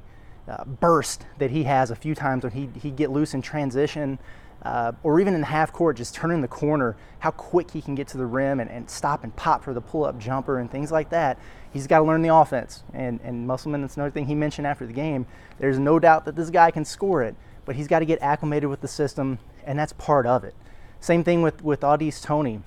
uh, 0.48 0.64
burst 0.64 1.26
that 1.38 1.50
he 1.50 1.64
has 1.64 1.90
a 1.90 1.96
few 1.96 2.14
times 2.14 2.44
when 2.44 2.52
he 2.52 2.68
he 2.80 2.90
get 2.90 3.10
loose 3.10 3.34
in 3.34 3.42
transition. 3.42 4.18
Uh, 4.62 4.92
or 5.02 5.20
even 5.20 5.34
in 5.34 5.42
the 5.42 5.46
half 5.46 5.70
court, 5.74 5.94
just 5.94 6.14
turning 6.14 6.40
the 6.40 6.48
corner, 6.48 6.96
how 7.18 7.30
quick 7.30 7.70
he 7.70 7.82
can 7.82 7.94
get 7.94 8.08
to 8.08 8.16
the 8.16 8.24
rim 8.24 8.60
and, 8.60 8.70
and 8.70 8.88
stop 8.88 9.22
and 9.22 9.36
pop 9.36 9.62
for 9.62 9.74
the 9.74 9.80
pull 9.80 10.06
up 10.06 10.18
jumper 10.18 10.58
and 10.58 10.70
things 10.70 10.90
like 10.90 11.10
that. 11.10 11.38
He's 11.70 11.86
got 11.86 11.98
to 11.98 12.04
learn 12.04 12.22
the 12.22 12.34
offense. 12.34 12.82
And, 12.94 13.20
and 13.22 13.46
Musselman, 13.46 13.82
that's 13.82 13.96
another 13.96 14.10
thing 14.10 14.24
he 14.24 14.34
mentioned 14.34 14.66
after 14.66 14.86
the 14.86 14.94
game. 14.94 15.26
There's 15.58 15.78
no 15.78 15.98
doubt 15.98 16.24
that 16.24 16.34
this 16.34 16.48
guy 16.48 16.70
can 16.70 16.86
score 16.86 17.22
it, 17.22 17.34
but 17.66 17.76
he's 17.76 17.88
got 17.88 17.98
to 17.98 18.06
get 18.06 18.22
acclimated 18.22 18.70
with 18.70 18.80
the 18.80 18.88
system, 18.88 19.38
and 19.66 19.78
that's 19.78 19.92
part 19.92 20.24
of 20.24 20.44
it. 20.44 20.54
Same 20.98 21.22
thing 21.24 21.42
with, 21.42 21.62
with 21.62 21.80
Au'Diese 21.80 22.22
Toney. 22.22 22.62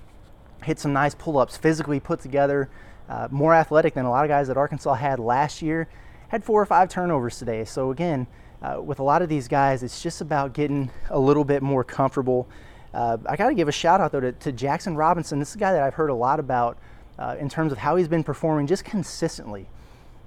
Hit 0.64 0.78
some 0.78 0.94
nice 0.94 1.16
pull 1.16 1.40
ups, 1.40 1.58
physically 1.58 2.00
put 2.00 2.20
together, 2.20 2.70
uh, 3.10 3.28
more 3.32 3.54
athletic 3.54 3.94
than 3.94 4.06
a 4.06 4.10
lot 4.10 4.26
of 4.26 4.30
guys 4.30 4.48
that 4.48 4.58
Arkansas 4.58 4.94
had 4.96 5.20
last 5.20 5.62
year. 5.62 5.88
Had 6.30 6.44
four 6.44 6.62
or 6.62 6.66
five 6.66 6.90
turnovers 6.90 7.40
today. 7.40 7.64
So 7.64 7.92
again, 7.92 8.28
uh, 8.62 8.82
with 8.82 9.00
a 9.00 9.04
lot 9.04 9.22
of 9.22 9.30
these 9.30 9.48
guys, 9.48 9.84
it's 9.84 10.02
just 10.02 10.22
about 10.22 10.54
getting 10.54 10.90
a 11.10 11.20
little 11.20 11.44
bit 11.44 11.62
more 11.62 11.84
comfortable. 11.84 12.48
Uh, 12.94 13.18
I 13.28 13.36
got 13.36 13.50
to 13.50 13.56
give 13.56 13.68
a 13.68 13.72
shout 13.72 14.02
out 14.02 14.12
though 14.12 14.20
to, 14.20 14.32
to, 14.32 14.52
Jaxson 14.52 14.98
Robinson. 14.98 15.40
This 15.40 15.50
is 15.50 15.56
a 15.56 15.60
guy 15.60 15.74
that 15.74 15.84
I've 15.84 15.94
heard 15.94 16.10
a 16.10 16.16
lot 16.16 16.40
about 16.40 16.78
uh, 17.20 17.36
in 17.40 17.50
terms 17.50 17.72
of 17.72 17.78
how 17.78 17.96
he's 17.96 18.08
been 18.08 18.24
performing 18.24 18.68
just 18.68 18.84
consistently. 18.84 19.68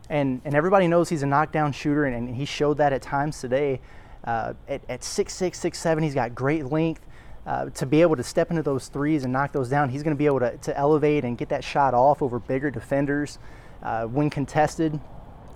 And, 0.09 0.41
and 0.45 0.55
everybody 0.55 0.89
knows 0.89 1.09
he's 1.09 1.23
a 1.23 1.27
knockdown 1.27 1.73
shooter, 1.73 2.05
and, 2.05 2.17
and 2.17 2.37
he 2.37 2.45
showed 2.45 2.79
that 2.79 2.93
at 2.93 3.03
times 3.03 3.41
today. 3.41 3.81
Uh, 4.25 4.55
at, 4.69 4.83
at 4.89 5.01
6'6, 5.01 5.51
6'7, 5.53 6.03
he's 6.03 6.15
got 6.15 6.35
great 6.35 6.67
length. 6.67 7.07
Uh, 7.47 7.71
to 7.71 7.87
be 7.87 8.03
able 8.03 8.17
to 8.17 8.23
step 8.23 8.51
into 8.51 8.63
those 8.63 8.89
threes 8.89 9.25
and 9.25 9.33
knock 9.33 9.53
those 9.53 9.69
down, 9.69 9.89
he's 9.89 10.03
going 10.03 10.15
to 10.15 10.19
be 10.19 10.27
able 10.27 10.41
to, 10.41 10.57
to 10.59 10.77
elevate 10.77 11.25
and 11.25 11.39
get 11.39 11.49
that 11.49 11.65
shot 11.65 11.95
off 11.95 12.21
over 12.21 12.39
bigger 12.39 12.71
defenders 12.71 13.39
uh, 13.83 14.05
when 14.05 14.29
contested. 14.29 15.01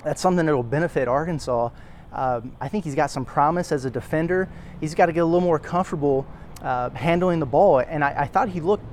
That's 0.03 0.21
something 0.21 0.47
that 0.47 0.55
will 0.55 0.63
benefit 0.63 1.09
Arkansas. 1.09 1.71
Um, 2.13 2.57
I 2.61 2.69
think 2.69 2.85
he's 2.85 2.95
got 2.95 3.11
some 3.11 3.25
promise 3.25 3.73
as 3.73 3.85
a 3.85 3.91
defender. 3.91 4.49
He's 4.81 4.95
got 4.95 5.07
to 5.07 5.13
get 5.13 5.21
a 5.21 5.25
little 5.25 5.41
more 5.41 5.59
comfortable 5.59 6.27
uh, 6.63 6.91
handling 6.91 7.41
the 7.41 7.47
ball, 7.47 7.81
and 7.81 8.05
I, 8.05 8.23
I, 8.23 8.27
thought 8.27 8.49
he 8.49 8.61
looked 8.61 8.85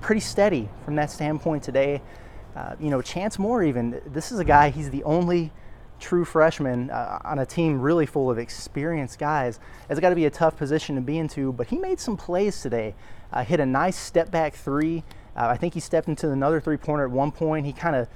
pretty 0.00 0.20
steady 0.20 0.68
from 0.84 0.94
that 0.94 1.10
standpoint 1.10 1.62
today. 1.62 2.00
Uh, 2.56 2.76
you 2.80 2.88
know, 2.88 3.02
Chance 3.02 3.38
Moore, 3.38 3.62
even 3.64 4.00
this 4.06 4.32
is 4.32 4.38
a 4.38 4.44
guy. 4.44 4.70
He's 4.70 4.90
the 4.90 5.02
only 5.04 5.52
true 6.00 6.24
freshman 6.24 6.90
uh, 6.90 7.18
on 7.24 7.38
a 7.38 7.46
team 7.46 7.80
really 7.80 8.06
full 8.06 8.30
of 8.30 8.38
experienced 8.38 9.18
guys. 9.18 9.58
It's 9.88 10.00
got 10.00 10.10
to 10.10 10.14
be 10.14 10.26
a 10.26 10.30
tough 10.30 10.56
position 10.56 10.96
to 10.96 11.00
be 11.00 11.18
into, 11.18 11.52
but 11.52 11.68
he 11.68 11.78
made 11.78 12.00
some 12.00 12.16
plays 12.16 12.60
today. 12.60 12.94
Uh, 13.32 13.44
hit 13.44 13.60
a 13.60 13.66
nice 13.66 13.96
step 13.96 14.30
back 14.30 14.54
three. 14.54 15.02
Uh, 15.36 15.46
I 15.46 15.56
think 15.56 15.74
he 15.74 15.80
stepped 15.80 16.08
into 16.08 16.30
another 16.30 16.60
three 16.60 16.76
pointer 16.76 17.04
at 17.04 17.10
one 17.10 17.32
point. 17.32 17.66
He 17.66 17.72
kind 17.72 17.96
of 17.96 18.08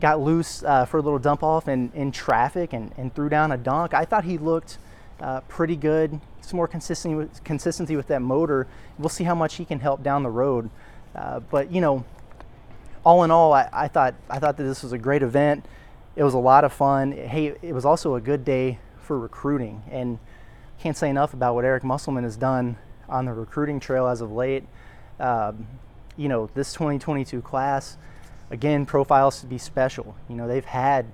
got 0.00 0.20
loose 0.20 0.62
uh, 0.62 0.84
for 0.84 0.98
a 0.98 1.02
little 1.02 1.18
dump 1.18 1.42
off 1.42 1.68
in, 1.68 1.90
in 1.94 2.12
traffic 2.12 2.72
and, 2.72 2.92
and 2.96 3.14
threw 3.14 3.28
down 3.28 3.52
a 3.52 3.56
dunk. 3.56 3.94
I 3.94 4.04
thought 4.04 4.24
he 4.24 4.38
looked 4.38 4.78
uh, 5.20 5.40
pretty 5.42 5.76
good. 5.76 6.20
Some 6.40 6.56
more 6.56 6.68
consistency 6.68 7.14
with, 7.14 7.44
consistency 7.44 7.96
with 7.96 8.06
that 8.08 8.22
motor. 8.22 8.66
We'll 8.98 9.08
see 9.08 9.24
how 9.24 9.34
much 9.34 9.56
he 9.56 9.64
can 9.64 9.80
help 9.80 10.02
down 10.02 10.22
the 10.22 10.30
road. 10.30 10.70
Uh, 11.14 11.40
but 11.40 11.72
you 11.72 11.80
know, 11.80 12.04
all 13.04 13.24
in 13.24 13.30
all, 13.30 13.52
I, 13.52 13.68
I, 13.72 13.88
thought 13.88 14.14
I 14.28 14.38
thought 14.38 14.56
that 14.56 14.64
this 14.64 14.82
was 14.82 14.92
a 14.92 14.98
great 14.98 15.22
event. 15.22 15.64
It 16.18 16.24
was 16.24 16.34
a 16.34 16.38
lot 16.38 16.64
of 16.64 16.72
fun. 16.72 17.12
Hey, 17.12 17.54
it 17.62 17.72
was 17.72 17.84
also 17.84 18.16
a 18.16 18.20
good 18.20 18.44
day 18.44 18.80
for 18.98 19.16
recruiting, 19.16 19.84
and 19.88 20.18
can't 20.80 20.96
say 20.96 21.08
enough 21.08 21.32
about 21.32 21.54
what 21.54 21.64
Eric 21.64 21.84
Musselman 21.84 22.24
has 22.24 22.36
done 22.36 22.76
on 23.08 23.26
the 23.26 23.32
recruiting 23.32 23.78
trail 23.78 24.08
as 24.08 24.20
of 24.20 24.32
late. 24.32 24.64
Um, 25.20 25.68
you 26.16 26.26
know, 26.26 26.50
this 26.54 26.72
2022 26.72 27.40
class 27.40 27.96
again, 28.50 28.84
profiles 28.84 29.40
to 29.42 29.46
be 29.46 29.58
special. 29.58 30.16
You 30.28 30.34
know, 30.34 30.48
they've 30.48 30.64
had 30.64 31.06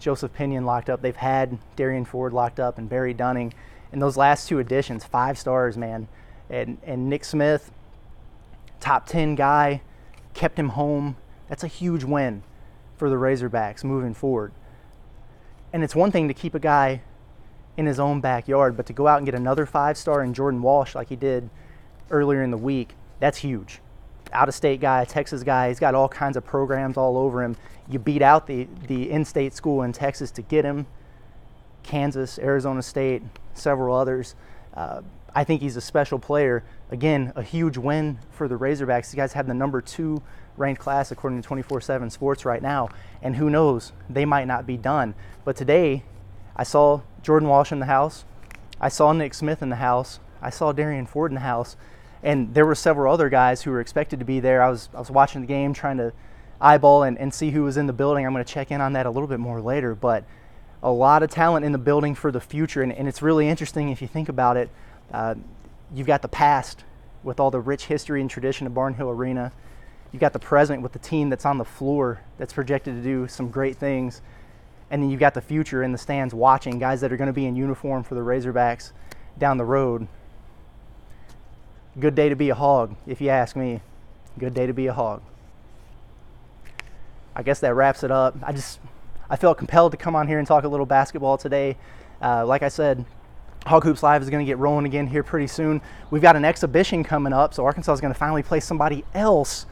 Joseph 0.00 0.32
Pinion 0.32 0.64
locked 0.64 0.88
up, 0.88 1.02
they've 1.02 1.14
had 1.14 1.58
Derrian 1.76 2.06
Ford 2.06 2.32
locked 2.32 2.58
up, 2.58 2.78
and 2.78 2.88
Barry 2.88 3.12
Dunning. 3.12 3.52
And 3.92 4.00
those 4.00 4.16
last 4.16 4.48
two 4.48 4.58
additions, 4.58 5.04
five 5.04 5.36
stars, 5.38 5.76
man. 5.76 6.08
And, 6.48 6.78
and 6.82 7.10
Nick 7.10 7.26
Smith, 7.26 7.70
top 8.80 9.06
10 9.06 9.34
guy, 9.34 9.82
kept 10.32 10.58
him 10.58 10.70
home. 10.70 11.16
That's 11.46 11.62
a 11.62 11.68
huge 11.68 12.04
win 12.04 12.42
for 12.96 13.10
the 13.10 13.16
Razorbacks 13.16 13.84
moving 13.84 14.14
forward. 14.14 14.52
And 15.72 15.84
it's 15.84 15.94
one 15.94 16.10
thing 16.10 16.28
to 16.28 16.34
keep 16.34 16.54
a 16.54 16.58
guy 16.58 17.02
in 17.76 17.86
his 17.86 18.00
own 18.00 18.20
backyard, 18.20 18.76
but 18.76 18.86
to 18.86 18.92
go 18.92 19.06
out 19.06 19.18
and 19.18 19.26
get 19.26 19.34
another 19.34 19.66
five 19.66 19.98
star 19.98 20.22
in 20.22 20.32
Jordan 20.32 20.62
Walsh 20.62 20.94
like 20.94 21.08
he 21.08 21.16
did 21.16 21.50
earlier 22.10 22.42
in 22.42 22.50
the 22.50 22.58
week, 22.58 22.94
that's 23.20 23.38
huge 23.38 23.80
out 24.32 24.48
of 24.48 24.54
state 24.54 24.80
guy, 24.80 25.04
Texas 25.04 25.42
guy. 25.42 25.68
He's 25.68 25.80
got 25.80 25.94
all 25.94 26.08
kinds 26.08 26.36
of 26.36 26.44
programs 26.44 26.96
all 26.96 27.16
over 27.16 27.42
him. 27.42 27.56
You 27.88 27.98
beat 27.98 28.22
out 28.22 28.46
the, 28.46 28.68
the 28.86 29.10
in 29.10 29.24
state 29.24 29.54
school 29.54 29.82
in 29.82 29.92
Texas 29.92 30.30
to 30.32 30.42
get 30.42 30.64
him, 30.64 30.86
Kansas, 31.82 32.38
Arizona 32.38 32.82
State, 32.82 33.22
several 33.54 33.96
others. 33.96 34.34
Uh, 34.74 35.02
I 35.36 35.44
think 35.44 35.60
he's 35.62 35.76
a 35.76 35.80
special 35.80 36.18
player. 36.18 36.64
Again, 36.90 37.32
a 37.36 37.42
huge 37.42 37.76
win 37.76 38.18
for 38.30 38.48
the 38.48 38.56
Razorbacks. 38.56 39.10
These 39.10 39.14
guys 39.14 39.32
have 39.34 39.46
the 39.46 39.54
number 39.54 39.80
two 39.80 40.22
ranked 40.56 40.80
class 40.80 41.12
according 41.12 41.40
to 41.40 41.46
24 41.46 41.80
7 41.80 42.10
Sports 42.10 42.44
right 42.44 42.62
now. 42.62 42.88
And 43.22 43.36
who 43.36 43.50
knows, 43.50 43.92
they 44.10 44.24
might 44.24 44.48
not 44.48 44.66
be 44.66 44.76
done. 44.76 45.14
But 45.44 45.54
today, 45.54 46.02
I 46.56 46.64
saw 46.64 47.02
Jordan 47.22 47.48
Walsh 47.48 47.70
in 47.70 47.78
the 47.78 47.86
house. 47.86 48.24
I 48.80 48.88
saw 48.88 49.12
Nick 49.12 49.34
Smith 49.34 49.62
in 49.62 49.68
the 49.68 49.76
house. 49.76 50.18
I 50.42 50.50
saw 50.50 50.72
Derrian 50.72 51.06
Ford 51.06 51.30
in 51.30 51.36
the 51.36 51.40
house 51.42 51.76
and 52.22 52.52
there 52.54 52.66
were 52.66 52.74
several 52.74 53.12
other 53.12 53.28
guys 53.28 53.62
who 53.62 53.70
were 53.70 53.80
expected 53.80 54.18
to 54.18 54.24
be 54.24 54.40
there. 54.40 54.62
I 54.62 54.68
was 54.68 54.88
I 54.94 54.98
was 54.98 55.10
watching 55.10 55.42
the 55.42 55.46
game, 55.46 55.72
trying 55.72 55.98
to 55.98 56.12
eyeball 56.60 57.04
and, 57.04 57.18
and 57.18 57.32
see 57.32 57.50
who 57.50 57.62
was 57.62 57.76
in 57.76 57.86
the 57.86 57.92
building. 57.92 58.26
I'm 58.26 58.32
going 58.32 58.44
to 58.44 58.52
check 58.52 58.70
in 58.70 58.80
on 58.80 58.94
that 58.94 59.06
a 59.06 59.10
little 59.10 59.28
bit 59.28 59.38
more 59.38 59.60
later, 59.60 59.94
but 59.94 60.24
a 60.82 60.90
lot 60.90 61.22
of 61.22 61.30
talent 61.30 61.64
in 61.64 61.72
the 61.72 61.78
building 61.78 62.14
for 62.14 62.32
the 62.32 62.40
future, 62.40 62.82
and, 62.82 62.92
and 62.92 63.06
it's 63.06 63.22
really 63.22 63.48
interesting 63.48 63.90
if 63.90 64.00
you 64.00 64.08
think 64.08 64.28
about 64.28 64.56
it. 64.56 64.70
Uh, 65.12 65.34
you've 65.94 66.06
got 66.06 66.22
the 66.22 66.28
past 66.28 66.84
with 67.22 67.40
all 67.40 67.50
the 67.50 67.60
rich 67.60 67.86
history 67.86 68.20
and 68.20 68.30
tradition 68.30 68.66
of 68.66 68.72
Barnhill 68.72 69.12
Arena. 69.12 69.52
You've 70.12 70.20
got 70.20 70.32
the 70.32 70.38
present 70.38 70.82
with 70.82 70.92
the 70.92 70.98
team 70.98 71.30
that's 71.30 71.44
on 71.44 71.58
the 71.58 71.64
floor 71.64 72.20
that's 72.38 72.52
projected 72.52 72.94
to 72.94 73.02
do 73.02 73.28
some 73.28 73.50
great 73.50 73.76
things. 73.76 74.22
And 74.90 75.02
then 75.02 75.10
you've 75.10 75.20
got 75.20 75.34
the 75.34 75.40
future 75.40 75.82
in 75.82 75.92
the 75.92 75.98
stands 75.98 76.32
watching 76.32 76.78
guys 76.78 77.00
that 77.00 77.12
are 77.12 77.16
going 77.16 77.26
to 77.26 77.32
be 77.32 77.46
in 77.46 77.56
uniform 77.56 78.04
for 78.04 78.14
the 78.14 78.20
Razorbacks 78.20 78.92
down 79.38 79.58
the 79.58 79.64
road 79.64 80.06
Good 81.98 82.14
day 82.14 82.28
to 82.28 82.36
be 82.36 82.50
a 82.50 82.54
hog, 82.54 82.94
if 83.06 83.22
you 83.22 83.30
ask 83.30 83.56
me. 83.56 83.80
Good 84.38 84.52
day 84.52 84.66
to 84.66 84.74
be 84.74 84.86
a 84.86 84.92
hog. 84.92 85.22
I 87.34 87.42
guess 87.42 87.60
that 87.60 87.74
wraps 87.74 88.02
it 88.02 88.10
up. 88.10 88.36
I 88.42 88.52
just 88.52 88.80
I 89.30 89.36
felt 89.36 89.56
compelled 89.56 89.92
to 89.92 89.96
come 89.96 90.14
on 90.14 90.28
here 90.28 90.38
and 90.38 90.46
talk 90.46 90.64
a 90.64 90.68
little 90.68 90.84
basketball 90.84 91.38
today. 91.38 91.78
Uh, 92.20 92.44
like 92.44 92.62
I 92.62 92.68
said, 92.68 93.06
Hog 93.66 93.82
Hoops 93.82 94.02
Live 94.02 94.22
is 94.22 94.30
going 94.30 94.44
to 94.44 94.48
get 94.48 94.58
rolling 94.58 94.86
again 94.86 95.08
here 95.08 95.24
pretty 95.24 95.48
soon. 95.48 95.82
We've 96.10 96.22
got 96.22 96.36
an 96.36 96.44
exhibition 96.44 97.02
coming 97.02 97.32
up, 97.32 97.52
so 97.52 97.64
Arkansas 97.64 97.94
is 97.94 98.00
going 98.00 98.12
to 98.12 98.18
finally 98.18 98.42
play 98.42 98.60
somebody 98.60 99.04
else 99.12 99.66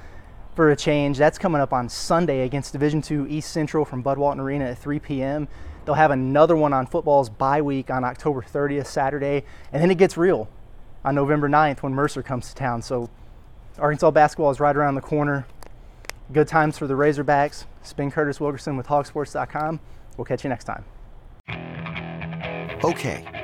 for 0.56 0.72
a 0.72 0.76
change. 0.76 1.16
That's 1.16 1.38
coming 1.38 1.60
up 1.60 1.72
on 1.72 1.88
Sunday 1.88 2.42
against 2.42 2.72
Division 2.72 3.02
II 3.08 3.30
East 3.30 3.52
Central 3.52 3.84
from 3.84 4.02
Bud 4.02 4.18
Walton 4.18 4.40
Arena 4.40 4.66
at 4.66 4.78
3 4.78 4.98
p.m. 4.98 5.46
They'll 5.84 5.94
have 5.94 6.10
another 6.10 6.56
one 6.56 6.72
on 6.72 6.86
football's 6.86 7.28
bye 7.28 7.62
week 7.62 7.88
on 7.88 8.04
October 8.04 8.42
30th, 8.42 8.86
Saturday, 8.86 9.44
and 9.72 9.80
then 9.80 9.90
it 9.90 9.98
gets 9.98 10.16
real 10.16 10.48
on 11.04 11.14
November 11.14 11.48
9th 11.48 11.82
when 11.82 11.94
Mercer 11.94 12.22
comes 12.22 12.48
to 12.48 12.54
town. 12.56 12.82
So 12.82 13.10
Arkansas 13.78 14.10
basketball 14.10 14.50
is 14.50 14.58
right 14.58 14.74
around 14.74 14.96
the 14.96 15.02
corner. 15.02 15.46
Good 16.32 16.48
times 16.48 16.78
for 16.78 16.86
the 16.86 16.94
Razorbacks. 16.94 17.66
Spin 17.82 18.10
Curtis 18.10 18.40
Wilkerson 18.40 18.76
with 18.76 18.86
hogsports.com. 18.86 19.78
We'll 20.16 20.24
catch 20.24 20.42
you 20.42 20.50
next 20.50 20.64
time. 20.64 20.84
Okay, 22.82 23.43